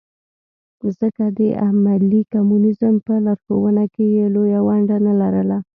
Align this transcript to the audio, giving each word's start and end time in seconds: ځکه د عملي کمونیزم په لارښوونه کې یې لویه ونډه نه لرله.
ځکه 0.99 1.23
د 1.37 1.39
عملي 1.65 2.21
کمونیزم 2.33 2.95
په 3.05 3.13
لارښوونه 3.25 3.83
کې 3.93 4.05
یې 4.15 4.25
لویه 4.35 4.59
ونډه 4.67 4.97
نه 5.07 5.13
لرله. 5.21 5.57